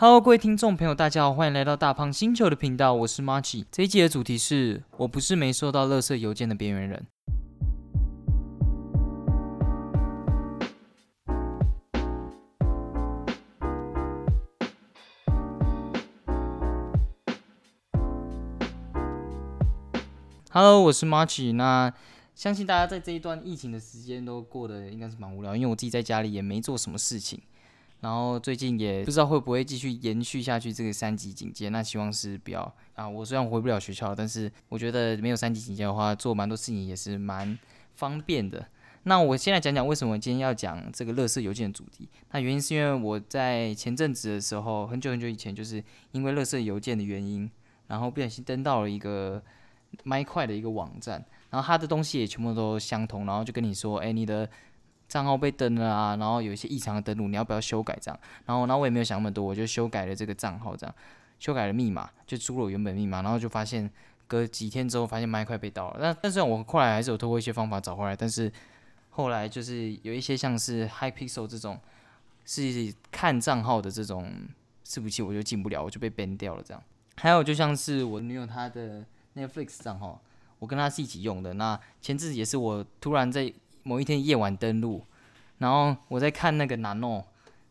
[0.00, 3.64] Hello，各位听众朋友，大家好，欢迎来到大胖星球的频道，我是 Marchi。
[3.68, 7.04] 这一集的主题是我不是没收到垃圾邮件的边缘人。
[20.52, 21.52] Hello，我是 Marchi。
[21.54, 21.92] 那
[22.36, 27.42] 相信大家在这一段疫情的时间都过得应该是蛮无聊，因为我自己在家里也没做什么事情。
[28.00, 33.08] 然后最近也不知道会不会继续延续下去这个三级警戒，那希望是不要啊。
[33.08, 37.58] 我虽然回不了学校，但是我觉得没有三级警戒的话，做蛮多事情也是蛮
[37.96, 38.64] 方便的。
[39.02, 42.08] 那我先来讲讲为什么今天要讲这个乐色邮件的主题。
[42.30, 47.50] 那原因是因为我在前阵子的时候，很久很久以前，就是因为乐色邮件的原因，
[47.88, 49.42] 然后不小心登到了一个
[50.04, 54.48] 麦块的一个网站，然后它的东西也全部都相同，然后就跟你说，哎，你的。
[55.08, 58.20] 账号被登了啊，然后有一些异常的登录，你要不要修改这样？
[58.44, 60.94] 然后，然后我也没有想那么多，我就修改了这个账号，这样
[61.38, 63.90] 修改了密码，就输入原本密码，然后就发现
[64.26, 65.98] 隔几天之后发现麦块被盗了。
[65.98, 68.52] 那但是我后来还是有通过一些方法找回来，但是
[69.08, 71.80] 后来就是有一些像是 High Pixel 这种
[72.44, 74.30] 是看账号的这种
[74.86, 76.82] 伺服器，我就进不了，我就被 ban 掉了这样。
[77.16, 79.02] 还有就像是我女友她的
[79.34, 80.20] Netflix 账号，
[80.58, 83.50] 我跟她是一起用的，那前阵子也是我突然在。
[83.88, 85.02] 某一天夜晚登录，
[85.56, 87.24] 然后我在看那个南哦，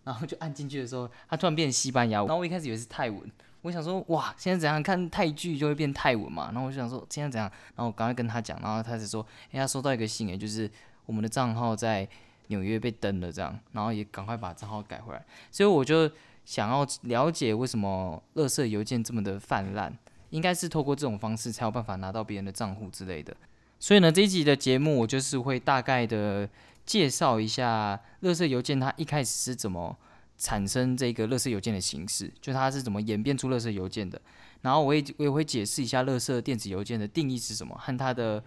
[0.03, 2.27] 然后就按进去的时候，它突然变成西班牙文。
[2.27, 6.45] 然后我一开始以为是泰文，我想说哇，现在怎样看泰剧就会变泰文嘛？
[6.51, 7.47] 然后我就想说现在怎样？
[7.75, 10.67] 然后我赶快跟他讲，然后他就说，哎，他收到一个信，哎，就是
[11.05, 12.07] 我们的账号在
[12.47, 15.23] 纽约被登了，这样，然后也赶快把账号改回来。
[15.51, 16.09] 所以我就
[16.45, 19.95] 想要了解为什么垃圾邮件这么的泛滥，
[20.31, 23.37] 应该是透过这种方式才有办法拿到别人的账户之类的。
[23.79, 26.49] 所以呢，这一集的节目我就是会大概的
[26.85, 29.95] 介绍一下乐色邮件它一开始是怎么
[30.37, 34.19] 产生这个乐色邮件的形式，就它是怎么演变出乐色邮件的。
[34.61, 38.43] 然后我也我也会解释一下乐色电子邮件的定义是什么，和它的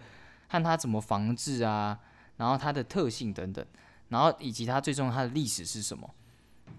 [0.49, 1.97] 和它怎么防治啊，
[2.37, 3.65] 然后它的特性等等，
[4.09, 6.13] 然后以及它最终它的历史是什么。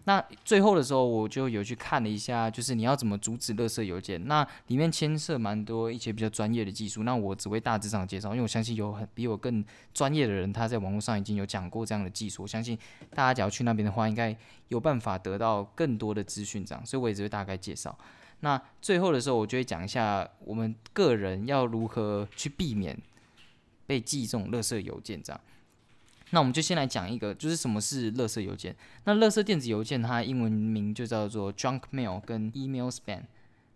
[0.05, 4.27] 那最后的时候，我就有去看了一下，就是你要怎么阻止垃圾邮件。
[4.27, 7.05] 那里面牵涉蛮多一些比较专业的技术。
[7.05, 9.65] 那我只会大致上介绍，因为我相信有很比我更
[9.95, 12.43] 专业的人，他在网络上已经有讲过这样的技术。
[12.43, 12.77] 我相信
[13.11, 14.37] 大家只要去那边的话，应该
[14.69, 16.65] 有办法得到更多的资讯。
[16.65, 17.97] 这样，所以我也只会大概介绍。
[18.41, 22.99] 那最后的时候，我就会讲一下我们个人要如何去避免
[23.87, 25.41] 被寄这种垃圾邮件这样。
[26.35, 28.75] 那我们就先来讲一个，就是什么是垃圾邮件。
[29.05, 33.21] 那垃圾电子邮件，它英文名就叫做 junk mail 跟 email spam。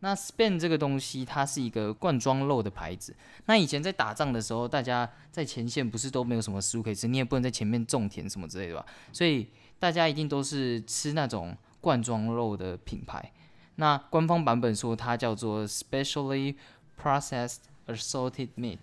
[0.00, 3.14] 那 spam 这个东西，它是一个罐装肉的牌子。
[3.44, 8.86] 那以前在打仗的时候，大家在前线不是都没有什么食物可以吃，你也不能在前面种田什么之类的吧？
[9.12, 9.46] 所以
[9.78, 13.32] 大家一定都是吃那种罐装肉的品牌。
[13.76, 16.54] 那官方版本说它叫做 specially
[17.02, 18.78] processed assorted meat，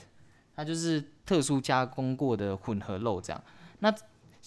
[0.55, 3.43] 它就是特殊加工过的混合肉这样。
[3.83, 3.93] 那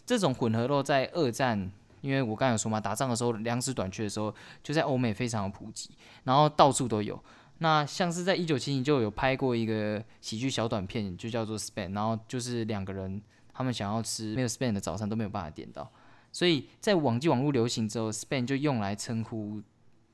[0.06, 1.70] 这种混合肉在二战，
[2.00, 5.90] 因为我刚才有说嘛，打仗的时候粮食短缺的时候，就在欧美非常的普及，
[6.24, 7.22] 然后到处都有。
[7.58, 13.20] 那像是在一九七零就有拍过一个喜剧小短片，就叫做 Span，然后就是两个人
[13.52, 15.90] 他们想要吃没有 Span 的早餐都没有办法点到，
[16.32, 19.60] 所以在网际网络流行之后，Span 就用来称呼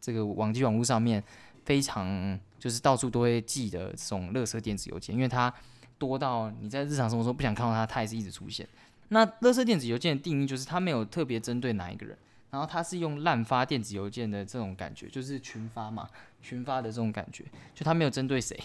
[0.00, 1.22] 这个网际网络上面
[1.64, 5.52] 非常就是到处都会寄的这种垃圾电子邮件，因为它
[5.98, 8.66] 多到你在日常生活中不想看到它，它也是一直出现。
[9.12, 12.16] 那垃圾电子邮件的定义就是，它没有特别针对哪一个人，
[12.50, 16.08] 然后它是用滥发电子邮件的这种感觉，就是群发嘛，
[16.40, 18.58] 群发的这种感觉，就它没有针对谁，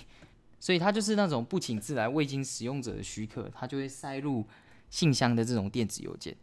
[0.57, 4.46] 所以它就是那种不请自来、未经使用者的许可，它就会塞入
[4.90, 6.34] 信箱的这种电子邮件。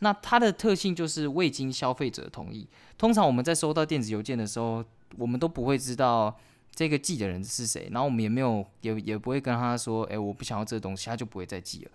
[0.00, 2.68] 那它的特性就是未经消费者同意。
[2.98, 4.84] 通常我们在收到电子邮件的时候，
[5.16, 6.38] 我们都不会知道
[6.74, 11.90] 这个寄的人是谁，然后我们也没有也也不会跟他说，哎，我不想要这东西，他就不会再寄了。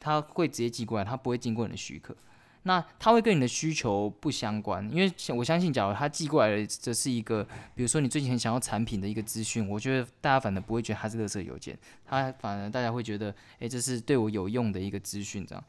[0.00, 2.16] 他会直接寄过来，他不会经过你的许可。
[2.64, 7.42] 那他会跟你的需求不相关，因为我相信，假如他寄过来的这是一个，
[7.74, 15.64] 比如说你最近很想要产品的一个资讯，我觉得大家反而不会觉得它是垃圾邮件，他反而大家会觉得，诶，这是对我有用的一个资讯，这样。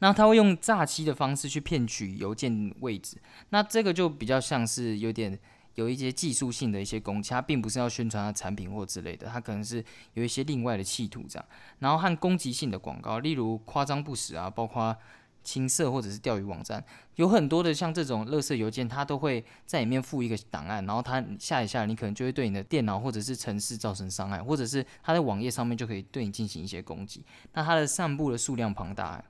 [0.00, 3.16] 那他会用诈欺的方式去骗取邮件位置，
[3.50, 5.38] 那这个就比较像是有点。
[5.74, 9.84] 有一些技术性的一些攻击，它并不是要宣传它产品或之类的，它可能是
[10.14, 11.44] 有一些另外的企图这样。
[11.78, 14.96] 然后和攻击性的广告，例如夸张不实啊，包括
[15.42, 16.84] 青色或者是钓鱼网站，
[17.16, 27.24] 有很多的像这种垃圾邮件，它都会在里面附一个档案，然后它下一下，你可能就会对你的电脑或者是城市造成伤害，或者是它在网页上面就可以对你进行一些攻击。
[27.54, 29.24] 那它的散布的数量庞大。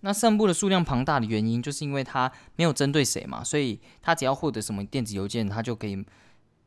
[0.00, 6.04] 那散布的数量庞大的原因，就是因为它没有针对谁嘛，所以他只要获得什么电子邮件，他就可以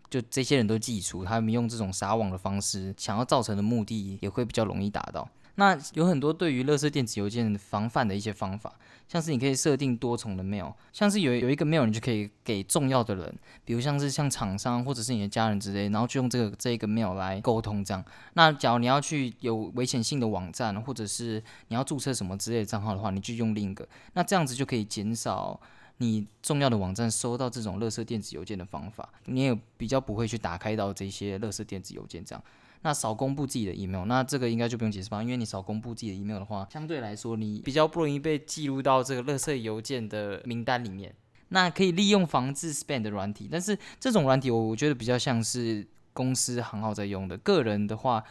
[0.09, 5.29] 就这些人都寄出，他们用这种撒网的方式，想要造成的目的也会比较容易达到。
[5.55, 8.73] 那有很多对于垃圾电子邮件防范的一些方法，
[9.07, 18.03] 像是你可以设定多重的 mail，像是有有一个 mail 你就可以给重要的人，比如像是像厂商或者是你的家人之类，然后就用这个这一个 mail 来沟通这样。
[18.33, 25.59] 那假如你要去有危险性的网站，或者是你要注册什么之类的账号的话，你就用另一个，那这样子就可以减少
[25.97, 32.43] 你重要的网站收到这种垃圾电子邮件的方法，你也比较不会去打开到这些垃圾电子邮件这样。
[32.83, 35.21] 那少公布自己的 email，那这个应该就不用解释吧？
[35.21, 41.13] 因为你少公布自己的 email 的话，相对来说你比较不容易被记录到这个垃圾邮件的名单里面。
[41.49, 48.23] 那可以利用防治 spam 的软体，但是这种软体我我觉得比较像是公司行号在用的，个人的话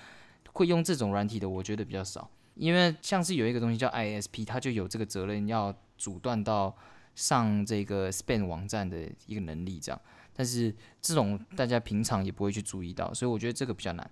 [0.52, 2.30] 会用这种软体的，我觉得比较少。
[2.54, 6.74] 因为像是有一个东西叫 ISP，它就有这个责任要阻断到
[7.14, 10.00] 上这个 spam 网站的一个能力这样。
[10.34, 14.10] 但是这种大家平常也不会去注意到，所以我觉得这个比较难。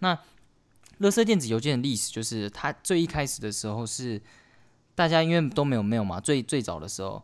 [0.00, 0.18] 那，
[0.98, 4.20] 乐色电子邮件的历史就是，它最一开始的时候是，
[4.94, 7.22] 大家因为都没有 mail 嘛，最最早的时候，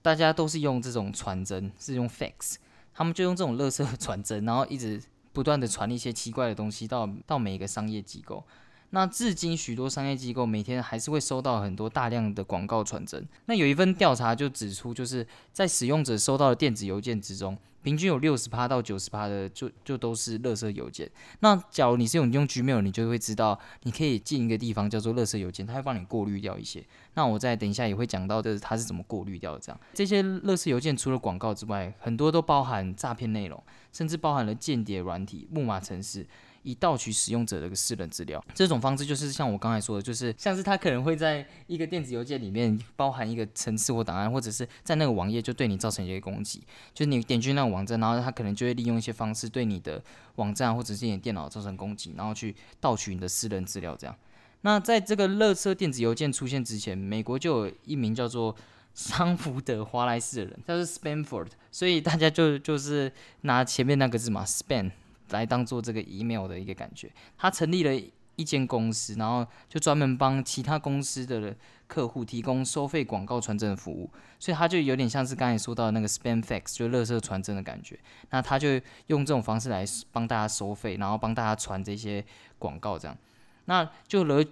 [0.00, 2.54] 大家都是用这种传真，是用 fax，
[2.94, 5.02] 他们就用这种乐色传真，然后一直
[5.32, 8.44] 不断的传一些奇怪的东西到到每一个商业机构。
[8.90, 13.26] 那至今，许多商业机构每天还是会收到很多大量的广告传真。
[13.44, 21.10] 那有一份调查就指出，就是在使用者收到的电子邮件之中，平均有六十趴到九十趴的就就都是垃圾邮件。
[21.40, 26.82] 那假如你是用用 Gmail，你就会知道，你可以进一个地方叫做垃圾邮件，它会帮你过滤掉一些。
[27.12, 29.60] 那我再等一下也会讲到，就是它是怎么过滤掉的。
[29.60, 33.62] 这样，这些垃圾邮件除了广告之外，很多都包含诈骗内容，
[33.92, 36.26] 甚至包含了间谍软体、木马程式。
[36.62, 46.62] 以盗取使用者的个私人资料，这种方式就是像我刚才说的，就是像是他可能会在一个电子邮件里面包含一个程式或档案，或者是在那个网页就对你造成一些攻击，
[46.92, 50.02] 就是你点击那个网站，然后他可能就会利用一些方式对你的
[50.36, 53.96] 网站或者是你的电脑造成攻击，然后去盗取你的私人资料。
[53.96, 54.16] 这样，
[54.62, 58.54] 那在这个乐色电子邮件出现之前，美国就有一名叫做
[58.92, 63.12] 桑福德华莱士的人，他是 Spanford，所以大家就就是
[63.42, 64.90] 拿前面那个字嘛，Span。
[65.30, 68.02] 来当做这个 email 的一个感觉，他成立了
[68.36, 71.56] 一间公司，然后就专门帮其他公司的
[71.88, 74.08] 客户提供收费广告传真的服务，
[74.38, 77.98] 所以他就有点像是刚才说到那个 spam fax，就乐色传真的感觉。
[78.30, 82.24] 那他就用这种方式来帮大家收费，然后帮大家传这些
[82.60, 83.16] 广告，这样，
[83.64, 84.44] 那就惹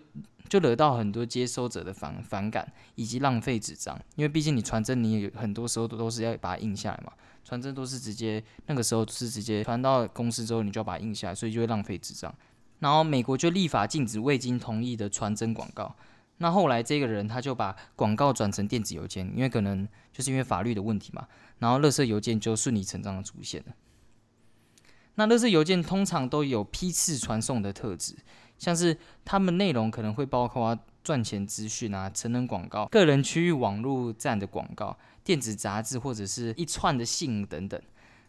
[0.49, 7.13] 就惹到很多接收者的反反感以及浪费纸张，因为毕竟你传真，你有很多时候都都是要把它印下来嘛。
[7.47, 12.35] 传真都是直接，那个时候是直接传到公司之后，你就要把它印下来，所以就会浪费纸张。
[12.81, 15.95] 然后美国就立法禁止未经同意的传真广告。
[16.39, 21.29] 那后来这个人他就把广告转成电子邮件，因为可能就是因为法律的问题嘛。
[21.61, 23.73] 然后垃圾邮件就顺理成章的出现了。
[25.15, 28.17] 那垃圾邮件通常都有批次传送的特质，
[28.59, 34.99] 像是他们内容可能会包括赚钱资讯啊、成人广告、个人区域网络站的广告。
[35.23, 37.81] 电子杂志或者是一串的信等等，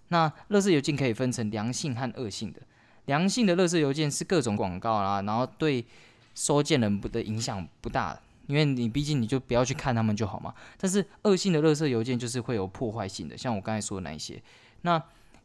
[0.07, 2.59] 那乐色邮件可以分成良性和恶性的。
[3.05, 5.85] 良性的乐色邮件是各种广告啦，然后对
[6.33, 10.51] 收件人不的影响不大，因为你毕竟你就不要去看他们就好嘛。
[10.75, 14.41] 但是恶性的乐色邮件就是会有破坏性的，像我刚才说的那一些。
[14.81, 14.99] 那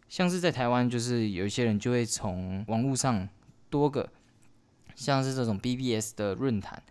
[0.09, 3.29] 像是在台湾，就是有一些人就会从网络上
[3.69, 4.09] 多个，
[4.95, 6.83] 像是这种 BBS 的论坛、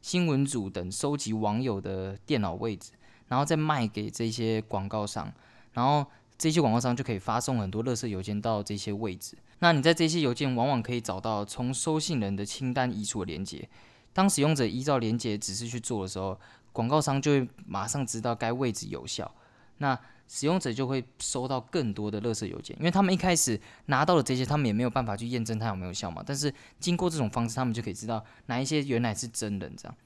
[0.00, 2.92] 新闻组等收集网友的电脑位置。
[3.28, 5.32] 然后再卖给这些广告商，
[5.72, 6.04] 然后
[6.36, 9.38] 这些广告商就可以发送很多垃圾邮件到这些位置。
[9.60, 13.68] 那你在这些邮件往往可以找到从收信人的清单移除的连接。
[14.12, 16.36] 当使用者依照连接指示去做的时候，
[16.72, 19.32] 广告商就会马上知道该位置有效。
[19.78, 19.96] 那
[20.32, 26.22] 使用者就会收到更多的垃圾邮件，因为他们一开始拿到了这些，他们也没有办法去验证它有没有效嘛。
[26.24, 29.96] 但是经过这种方式，他们就可以知道哪一些原来是真人这样。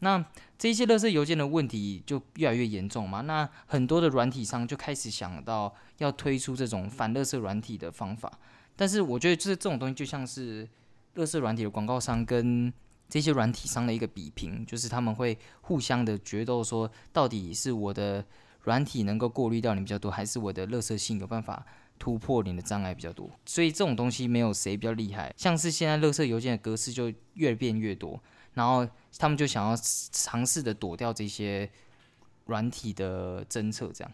[0.00, 0.22] 那
[0.58, 3.22] 这些垃圾邮件的问题就越来越严重嘛？
[3.22, 8.30] 那很多的软体商就开始想到要推出这种反垃圾软体的方法。
[8.76, 10.68] 但是我觉得就是这种东西就像是
[11.14, 12.70] 垃圾软体的广告商跟
[13.08, 18.22] 这些软体商的一个比拼，就是他们会互相的决斗，说到底是我的
[18.66, 21.64] 软体能够过滤掉你比较多，还是我的乐色性有办法
[21.98, 23.30] 突破你的障碍比较多？
[23.46, 25.32] 所以这种东西没有谁比较厉害。
[25.36, 28.20] 像是现在乐色邮件的格式就越变越多。
[28.54, 29.76] 然后他们就想要
[30.10, 31.70] 尝试的躲掉这些
[32.46, 34.12] 软体的侦测，这样。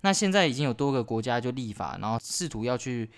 [0.00, 3.08] 那现在已经有多个国家就立法，然后试图要去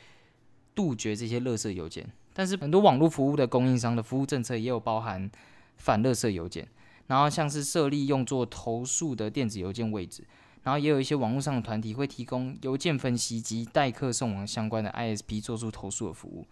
[0.75, 2.07] 杜绝这些垃圾邮件。
[2.35, 5.31] 但是很多网络服务的供应商的服务政策也有包含
[5.79, 6.69] 反垃圾邮件。
[7.07, 10.25] 然后像是设立用作投诉的电子邮件位置，
[10.65, 16.45] 然后也有一些网络上的团体会提供邮件分析及代客送往相关的 ISP 做出投诉的服务。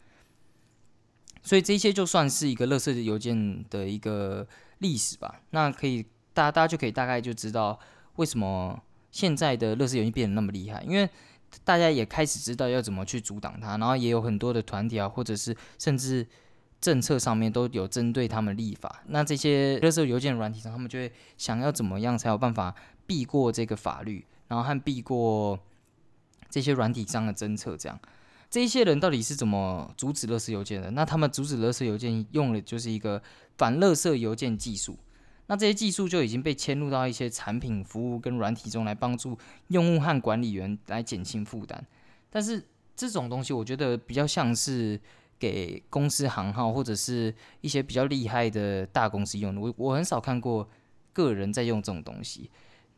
[1.42, 4.46] 所以这些就算是一个垃圾邮件的一个
[4.78, 5.40] 历史吧。
[5.50, 7.76] 那可以，大家大家就可以大概就知道
[8.14, 11.08] 为什么现在的垃圾邮件变得那么厉害，因为
[11.64, 16.24] 大家也开始知道要怎么去阻挡它，然后也有很多的团体啊，或者是甚至
[16.80, 19.02] 政策上面都有针对他们立法。
[19.08, 22.74] 那这些垃圾邮件软体上，他们就会想要怎么样才有办法
[23.12, 25.58] 避过这个法律，然后和避过
[26.48, 28.00] 这些软体上的侦测，这样。
[28.48, 30.90] 这一些人到底是怎么阻止垃圾邮件的？
[30.92, 33.22] 那他们阻止垃圾邮件用的就是一个
[33.58, 34.96] 反垃圾邮件技术。
[35.48, 39.36] 那这些技术就已经被嵌入到一些产品、服务跟软体中来帮助
[39.68, 41.84] 用户和管理员来减轻负担。
[42.30, 42.64] 但是
[42.96, 44.98] 这种东西，我觉得比较像是
[45.38, 49.60] 给公司行号或者是一些比较厉害的大公司用的。
[49.60, 50.66] 我我很少看过
[51.12, 52.50] 个人在用这种东西。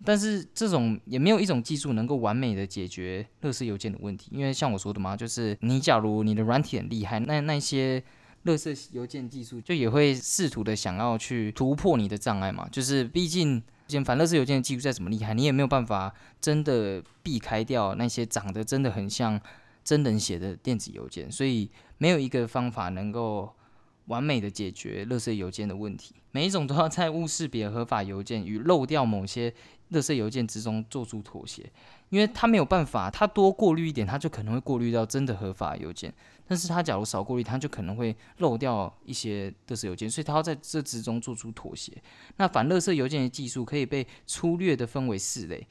[0.03, 8.03] 但是这种也没有一种技术能够完美的解决垃圾邮件的问题，因为像我说的嘛，就是你假如你的软体很厉害，那那些
[8.45, 12.69] 垃圾邮件技术就也会试图的想要去突破你的障碍嘛。
[12.71, 13.63] 就是毕竟，
[14.05, 19.41] 反垃圾邮件的技术再怎么厉害，你也没有办法真的避开掉那些长得真的很像
[19.85, 23.55] 真人写的电子邮件，所以没有一个方法能够。
[24.09, 29.51] 完美的解决垃圾邮件的问题，每一种都要在物识别合法邮件与漏掉某些
[29.95, 31.65] 垃圾邮件之中做出妥协，
[32.11, 36.13] 因为他没有办法，他多过滤一点，他就可能会过滤到真的合法邮件，
[36.47, 41.93] 但是他假如少过滤，他就可能会漏掉一些垃圾邮件，所以他要在这之中做出妥协。
[42.37, 45.67] 那反垃圾邮件的技术可以被粗略的分为四类，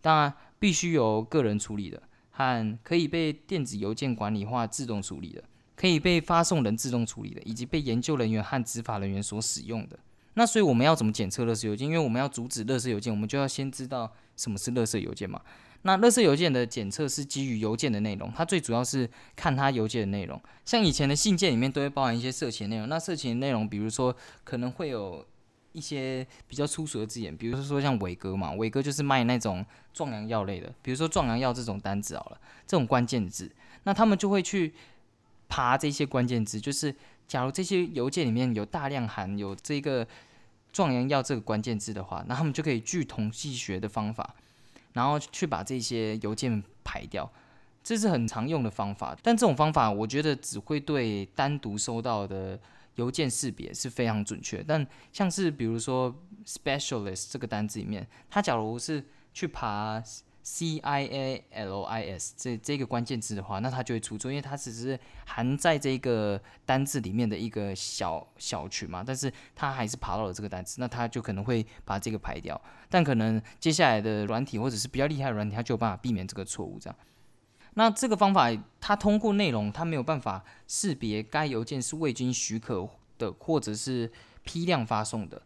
[0.00, 2.00] 当然必须由个人处理的，
[2.30, 5.42] 和可以被电子邮件管理化自动处理的。
[5.74, 9.98] 可以被发送人自动处理的，以及被研究人员和执法人员所使用的。
[10.34, 11.86] 那所以我们要怎么检测垃圾邮件？
[11.86, 15.40] 因为我们要阻止垃圾邮件，我们就要先知道什么是垃圾邮件嘛。
[15.82, 20.40] 那垃圾邮件的检测是基于邮件的内容，它最主要是看它邮件的内容。
[20.64, 25.26] 像以前的信件里面都会包含一些色情内容，那色情内容，比如说可能会有
[25.72, 33.50] 一些比较粗俗的字眼，比如说像伟哥嘛，伟哥就是卖那种壮阳药类的，比如说壮阳药这种单子好了，这种关键字，
[33.82, 34.72] 那他们就会去。
[35.48, 36.96] 爬这些关键字，就是
[37.32, 40.06] 假如这些邮件里面有大量含有这个
[40.70, 44.34] 壮阳药这个关键字的话，那他们就可以据统计学的方法，
[44.92, 47.32] 然后去把这些邮件排掉。
[47.82, 52.60] 这是很常用的方法，但这种方法我觉得只会对单独收到的
[52.96, 54.62] 邮件识别是非常准确。
[54.62, 60.02] 但像是比如说 specialist 这个单字里面，它假如是去爬。
[60.42, 72.60] C I A L I S 这这个关键字的话，那它就会出错，因为它只是含在这个单字里面的一个小小群嘛，但是它还是爬到了这个单词，那它就可能会把这个排掉。
[72.90, 76.78] 但可能接下来的软体或者是比较厉害的软体，它就有办法避免这个错误。
[76.80, 76.98] 这样，
[77.74, 84.10] 那这个方法它通过内容，它没有办法识别该邮件是未经许可的或者是
[84.42, 85.40] 批量发送的。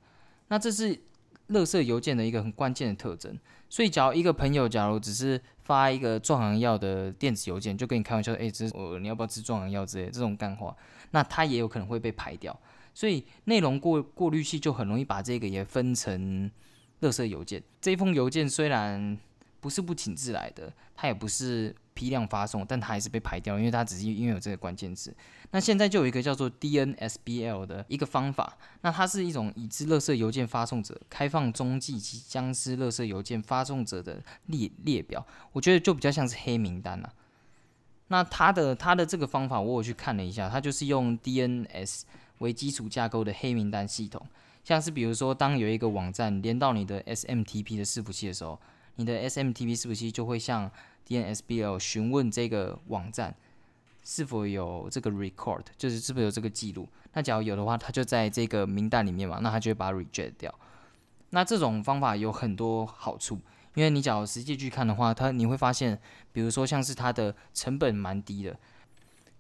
[0.48, 1.02] 那这是。
[1.50, 3.38] 垃圾邮件的一个很关键的特征，
[3.68, 10.76] 所以假如一个朋友假如只是发一个壮阳药的电子邮件，就跟你开玩笑，哎，这我你要不要吃壮阳药之类这种干话，
[11.12, 12.58] 那他也有可能会被排掉。
[12.92, 16.50] 所以内容过过滤器就很容易把这个也分成
[17.02, 17.62] 垃圾邮件。
[17.80, 19.16] 这封邮件虽然
[19.60, 21.74] 不是不请自来的，它也不是。
[21.96, 25.12] 批量发送，但它还是被排掉，因为它只是因为有这个关键字。
[25.50, 37.12] 那现在就有一个叫做 DNSBL 的一个方法，那它是一种已知垃圾邮件发送者开放中继及僵尸垃圾邮件发送者的列列表，我觉得就比较像是黑名单了。
[38.08, 42.02] 那它的它的这个方法，我有去看了一下，它就是用 DNS
[42.38, 44.24] 为基础架构的黑名单系统，
[44.62, 48.60] 像是比如说，当有一个网站连到你的 SMTP 的伺服器的时候，
[48.96, 50.70] 你的 SMTP 是不是就会像
[51.06, 53.34] DNSBL 询问这个网站
[54.02, 56.88] 是否有这个 record，就是是不是有这个记录。
[57.12, 60.54] 那假如有的话，它就在这个名单里面嘛，那它就会把它 reject 掉。
[61.30, 63.38] 那这种方法有很多好处，
[63.74, 65.98] 因为你假如实际去看的话，它你会发现，
[66.32, 68.58] 比如说像是它的成本蛮低的，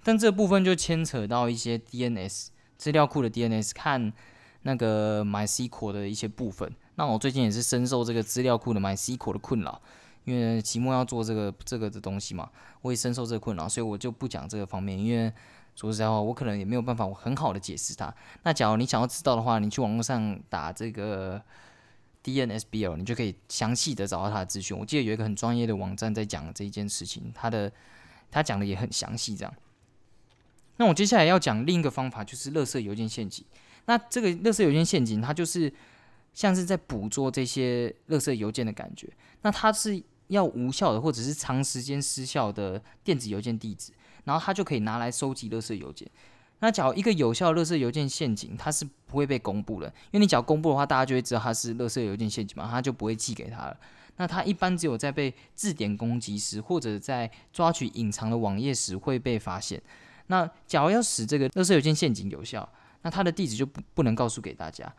[0.02, 4.12] 但这部分就牵扯到一些 DNS 资料库的 DNS 看
[4.62, 6.74] 那个 MySQL 的一些部分。
[6.96, 9.80] 那我最近也是深受这个资料库的 MySQL 的困扰。
[10.24, 12.50] 因为期末要做这个这个的东西嘛，
[12.82, 14.98] 我也深受这个困扰，所以我就不讲这个方面。
[14.98, 15.32] 因为
[15.76, 18.12] 说实在话，我可能也没有办法很好的解释它。
[18.42, 21.40] 那假如你想要知道的话，你去网络上打这个
[22.24, 24.76] DNSBL，你就可以详细的找到它的资讯。
[24.76, 27.70] 我记得有一个很专业的网站在讲这一件事情，它的
[28.28, 29.36] 它讲的也很详细。
[29.36, 29.54] 这样，
[30.78, 33.44] 那我接下来要讲另一个方法，就是垃圾邮件陷阱。
[33.84, 35.72] 那这个垃圾邮件陷阱，它就是
[36.36, 39.08] 像是在捕捉这些垃圾邮件的感觉。
[39.40, 43.90] 那它是要无效的或者是长时间失效的电子邮件地址，
[44.24, 46.06] 然后它就可以拿来收集垃圾邮件。
[46.58, 53.76] 那假如一个有效垃圾邮件陷阱，它是不会被公布的，因为你只要公布的话，大家就会知道它是垃圾邮件陷阱嘛，它就不会寄给他了。
[54.16, 59.80] 那它一般只有在被字典攻击时，或者在抓取隐藏的网页时会被发现。
[60.26, 62.68] 那假如要使这个垃圾邮件陷阱有效，
[63.02, 64.92] 那它的地址就不不能告诉给大家。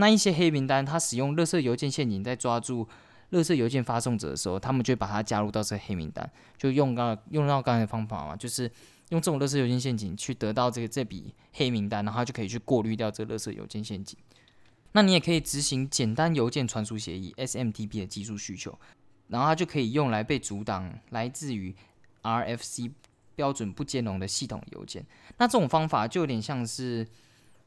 [0.00, 2.88] 那一些黑名单，它使用垃圾邮件陷阱在抓住
[3.30, 6.28] 垃圾邮件发送者的时候，他们就把它加入到这个黑名单，
[6.58, 8.68] 就用刚用到刚才的方法嘛，就是。
[9.10, 14.16] 用这种垃圾邮件陷阱去得到这个这笔黑名单，然后就可以去过滤掉这个垃圾邮件陷阱。
[14.92, 18.78] 那你也可以执行简单邮件传输协议 （SMTP） 的技术需求，
[19.26, 21.74] 然后它就可以用来被阻挡来自于
[22.22, 22.92] RFC
[23.34, 25.04] 标准不兼容的系统邮件。
[25.38, 27.04] 那这种方法就有点像是，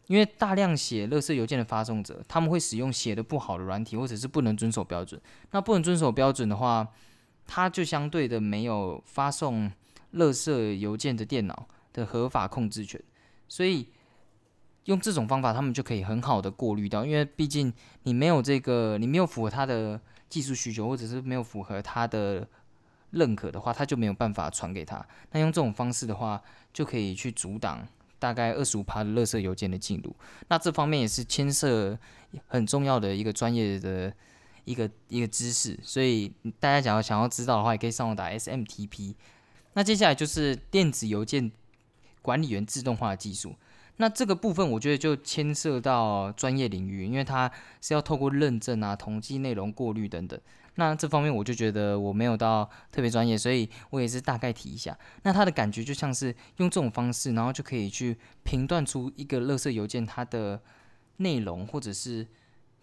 [0.08, 5.22] 因为大量写垃圾邮件的发送者，他们会使用写的不好的软体，或者是不能遵守标准。
[5.52, 6.88] 那不能遵守标准的话，
[7.46, 9.72] 它就相对的没有发送。
[10.16, 13.02] 垃圾邮件的电脑的合法控制权，
[13.48, 13.88] 所以
[14.84, 17.04] 用这种方法，他们就可以很好的过滤掉。
[17.04, 22.48] 因为毕竟你没有这个，你没有符合他的技术需求，或者是没有符合他的
[23.10, 25.04] 认可的话，他就没有办法传给他。
[25.32, 26.40] 那用这种方式的话，
[26.72, 27.84] 就可以去阻挡
[28.24, 30.15] 大概二十五趴的垃圾邮件的进入。
[30.48, 32.00] 那这方面也是牵涉
[32.48, 34.13] 很重要的一个专业的
[34.63, 35.77] 一个一个知识。
[35.84, 39.15] 所以大家想要想要知道的话，也可以上网打 SMTP。
[39.74, 41.51] 那接下来就是电子邮件
[42.22, 43.53] 管理员自动化的技术。
[43.98, 47.51] 那这个部分我觉得就牵涉到专业领域，因为它
[47.82, 50.39] 是要透过认证啊、统计内容过滤等等。
[50.75, 54.98] 那这方面我就觉得我没有到特别专业，所以我也是大概提一下。
[55.24, 60.62] 那它的感觉就像是用这种方式，然后就可以去评断出一个垃圾邮件它的
[61.18, 62.27] 内容，或者是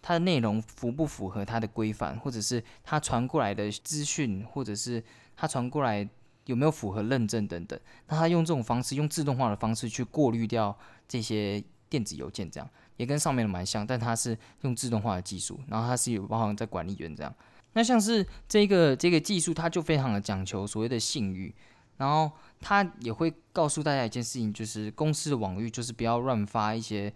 [0.01, 5.03] 它的内容符不符合它的规范，或者是它传过来的资讯，或者是
[5.35, 6.09] 它传过来。
[6.45, 7.79] 有没有符合认证等等？
[8.07, 10.75] 那他用这种方式，用自动化的方式去过滤掉
[11.07, 17.33] 这些电子邮件，这样也跟上面的蛮像，但它是用自动化的技术，然后它是有包含在管理员这样。
[17.73, 21.53] 那像是这个这个技术，它就非常的讲求所谓的信誉，
[21.97, 27.13] 然后它也会告诉大家一件事情，就是公司的网域就是不要乱发一些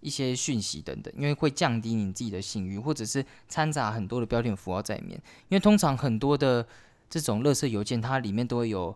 [0.00, 6.66] 一些讯息等等，因为会降低你自己的信誉，或者是掺杂很多的标点符号在里面，因为通常很多的。
[7.10, 8.94] 这种垃圾邮件，它里面都会有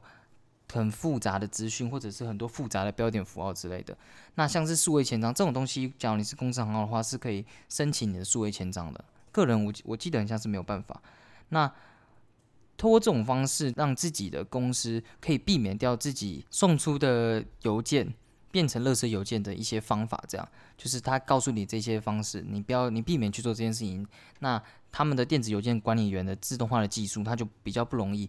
[0.71, 3.97] 很复杂的资讯，或者是很多复杂的标点符号之类的。
[4.35, 9.03] 那像是数位签章这种东西，假如你是公司行号的话，是可以申请你的数位签章的。
[9.33, 11.03] 个人我我记得很像是没有办法。
[11.49, 11.71] 那
[12.77, 18.12] 通过这种方式，让自己的公司可以避免掉自己送出的邮件
[18.51, 24.07] 变成垃圾邮件的一些方法，这样就是他告诉你这些方式，你不要你避免去做这件事情。
[24.40, 28.29] 那他们的电子邮件管理员的自动化的技术，它就比较不容易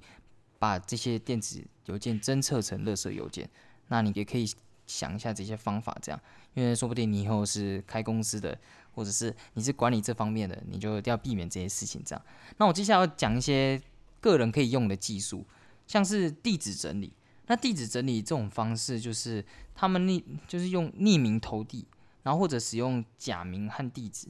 [0.59, 3.49] 把这些电子邮件侦测成垃圾邮件。
[3.87, 4.49] 那你也可以
[4.85, 6.19] 想一下这些方法，这样，
[6.53, 8.57] 因为说不定你以后是开公司的，
[8.93, 12.01] 或者是你是管理这方面的，你就要避免这些事情。
[12.05, 12.25] 这样，
[12.57, 13.81] 那我接下来要讲一些
[14.19, 15.45] 个人可以用的技术，
[15.87, 17.11] 像是地址整理。
[17.47, 19.43] 那地址整理这种方式，就是
[19.75, 21.85] 他们匿，就是用匿名投递，
[22.23, 24.27] 然后或者使用假名和地址。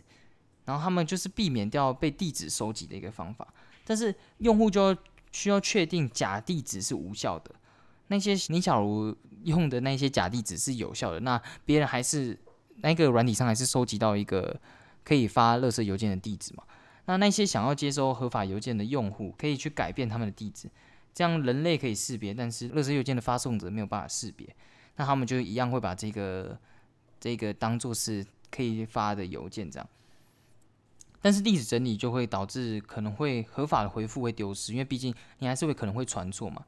[0.65, 3.53] 然后他们就是避免掉被地址收集的一个方法，
[3.85, 4.95] 但是用户就
[5.31, 7.53] 需要确定假地址是无效的。
[8.07, 12.39] 那些你假如用的那些假地址是有效的，那别人还是
[12.83, 14.59] 那个软体上还是收集到一个
[15.03, 16.63] 可以发垃圾邮件的地址嘛？
[17.05, 20.69] 那那些想要接收合法邮件的用户可以去改变他们的地址，
[21.13, 24.47] 这样人类可以识别，但是垃圾邮件的发送者没有办法识别，
[24.97, 26.57] 那他们就一样会把这个
[27.19, 29.89] 这个当做是可以发的邮件这样。
[31.21, 36.63] 但是地址整理就会导致可能会合法的回复会丢失，因为毕竟你还是会可能会传错嘛。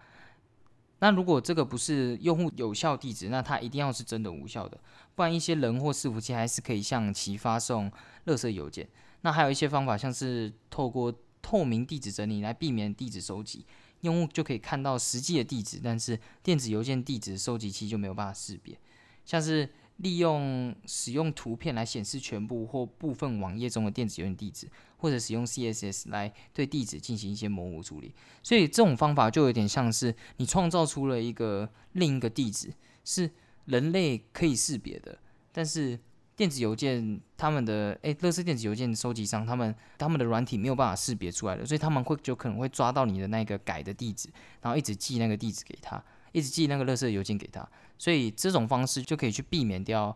[1.06, 4.76] 那如果这个不是用户有效地址，那它一定要是真的无效的，
[5.14, 7.92] 不然一些人或伺服器还是可以向其发送
[8.26, 8.90] 垃圾邮件。
[9.22, 11.14] 那还有一些方法，像是透过
[11.44, 13.64] 透明地址整理来避免地址收集，
[14.02, 18.76] 用户就可以看到实际的地址，但是电子邮件地址收集器就没有办法识别，
[19.24, 19.70] 像是。
[20.00, 24.68] 利用使用图片来显示全部或部分网页中的电子邮件地址，
[25.06, 28.12] 或者使用 CSS 来对地址进行一些模糊处理。
[28.42, 33.30] 所以这种方法就有点像是你创造出了一个另一个地址，是
[33.66, 35.18] 人类可以识别的，
[35.52, 36.00] 但是
[36.36, 44.30] 电子邮件他们的诶，乐视电子邮件收集商他们他们的软体没有办法识别出来的，所以他们会就可能会抓到你的那个改的地址，
[44.62, 46.04] 然后一直寄那个地址给他。
[46.32, 47.66] 一直寄那个垃圾邮件给他，
[47.98, 50.14] 所以这种方式就可以去避免掉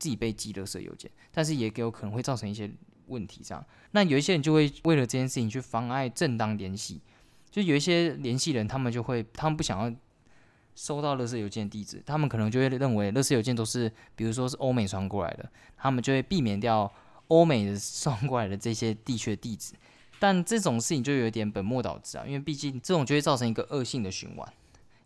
[0.00, 2.68] 自己被寄垃圾邮件，但是也有可能会造成一些
[3.10, 3.62] 问题这样。
[3.90, 7.02] 那有一些人就会为了这件事情去妨碍正当联系，
[7.50, 9.94] 就有一些联系人，他们就会他们不想要
[10.74, 16.90] 收到垃圾邮件地址，他们可能就会认为垃圾邮件都是比如说是欧美传过来的，他们就会避免掉
[17.28, 19.74] 欧美的送过来的这些地区的地址。
[20.18, 24.46] 但这种事情就有点本末倒置啊，因为毕竟这种就会造成一个恶性的循环，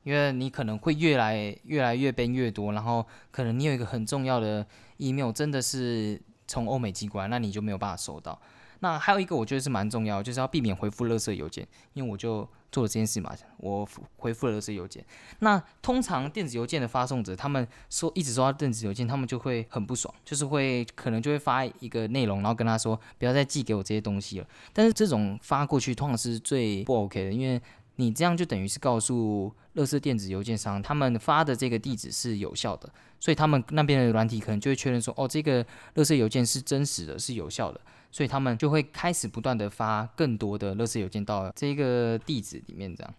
[0.02, 8.40] 因为你可能会越来越来越编越多，然后可能你有一个很重要的 email 真的是从欧美寄过来，那你就没有办法收到。
[8.80, 15.02] 那还有一个我觉得是蛮重要，就是要避免回复垃圾邮件，因为我就做了这件事嘛，我回复了垃圾邮件。
[15.38, 24.46] 那通常电子邮件的发送者，他们说一直收到电子邮件，他们就会很不爽，就是会可能就会发一个内容，然后跟他说不要再寄给我这些东西了。
[24.74, 27.58] 但是这种发过去通常是最不 OK 的，因为
[27.96, 32.88] 你这样就等于是告诉垃圾电子邮件商，他们发的这个地址是有效的，
[33.20, 37.80] 所以他们那边的软体可能就会确认说，哦，这个垃圾邮件是真实的，是有效的。
[38.10, 43.14] 所以他们就会开始不断的发更多的垃圾邮件到这个地址里面，这样。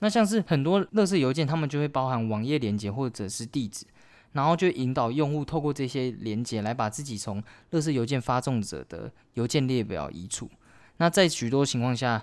[0.00, 3.86] 那像是很多垃圾邮件，他们就会包含网页连接或者是地址，
[4.32, 10.50] 然后就引导用户透过这些连接来把自己从垃圾邮件发送者的邮件列表移除。
[10.98, 12.22] 那在许多情况下，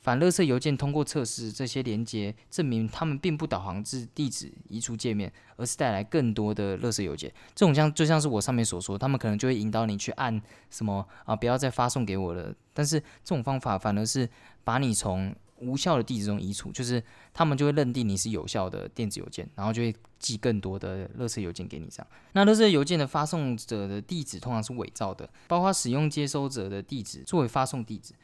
[0.00, 7.30] 反垃圾邮件通过测试这些连接，证明他们并不导航至地址移除界面，而是带来更多的垃圾邮件。
[7.54, 12.54] 这种像就像是我上面所说，他们可能就会引导你去按什么啊，不要再发送给我了。
[12.72, 14.26] 但是这种方法反而是
[14.64, 17.02] 把你从无效的地址中移除，就是
[17.34, 21.86] 他们就会认定你是有效的电子邮件，然后就会寄更多的垃圾邮件给你。
[21.90, 28.14] 这样，那垃圾邮件的发送者的地址通常是伪造的，包括使用接收者的地址作为发送地址。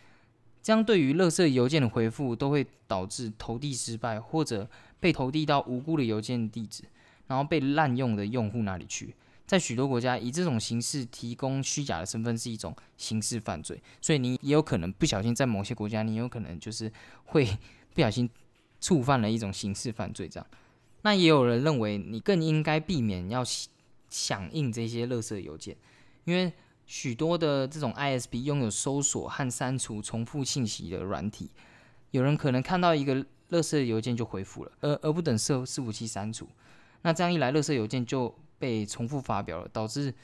[0.67, 6.83] 这样对于垃圾邮件的回复都会导致投递失败，或者被投递到无辜的邮件地址，
[7.29, 9.15] 然后被滥用的用户那里去。
[9.47, 16.93] 在许多国家，以这种形式提供虚假的身份是一种刑事犯罪，所以你也有可能不小心在某些国家，你有可能就是
[17.27, 17.47] 会
[17.95, 18.29] 不小心
[18.81, 20.29] 触犯了一种刑事犯罪。
[20.29, 20.47] 这样，
[21.03, 23.45] 那也有人认为你更应该避免要
[24.11, 25.77] 响应这些垃圾邮件，
[26.25, 26.53] 因为。
[26.87, 31.51] 许多的这种 ISP 拥有搜索和删除重复信息的软体，
[32.13, 33.17] 有人可能看到一个
[33.51, 36.49] 垃圾邮件就回复了，而而不等伺伺服器删除，
[37.03, 40.15] 那这样一来，垃圾邮件就被重复发表了，导致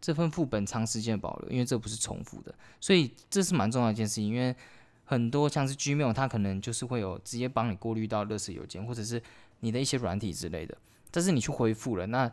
[0.00, 4.54] 这份副本长时间保留，因为这不是重复的，所以这是蛮重要一件事情，因为
[5.04, 9.20] 很多像是 Gmail，它可能就是会有直接帮你过滤到垃圾邮件，或者是
[9.60, 10.78] 你的一些软体之类的，
[11.10, 12.32] 但是你去回复了，那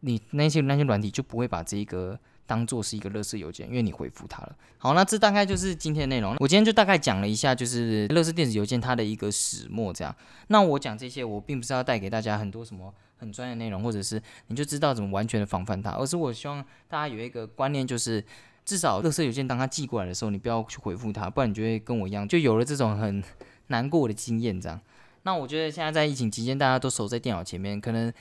[0.00, 2.18] 你那些那些软体就不会把这个。
[2.46, 4.56] 当做是一个垃圾邮件，因为你回复他了。
[4.78, 6.36] 好，那这大概就是今天的内容。
[6.38, 10.14] 我今天就大概讲了一下，就是垃圾电子邮件它的一个始末这样。
[10.48, 18.24] 那我讲这些，我并不是要带给大家很多什么很专业内容，或者是你就知道怎么完全的防范它，而是我希望大家有一个观念，就是
[18.64, 23.22] 至少垃圾邮件当它寄过来的时候，你不要去回复它，不然你就会跟我一样，就有了这种很
[23.68, 24.80] 难过的经验这样。
[25.24, 28.12] 那我觉得现在在疫情期间，大家都守在电脑前面，可能。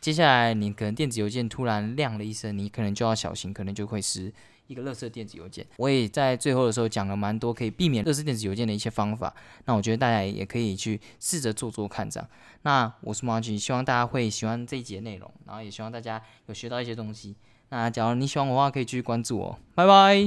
[0.00, 4.32] 接下来，你可能电子邮件突然亮了一声，你可能就要小心，可能就会是
[4.66, 5.66] 一个垃圾电子邮件。
[5.76, 9.34] 我也在最后的时候讲了蛮多可以避免垃圾电子邮件的一些方法。
[9.64, 12.28] 那我觉得大家也可以去试着做做看，这样。
[12.62, 17.36] 那我是马吉，希望大家会喜欢这一节内容，然后也希望大家有学到一些东西。
[17.70, 19.58] 那假如你喜欢我的话，可以继续关注我。
[19.74, 20.26] 拜拜。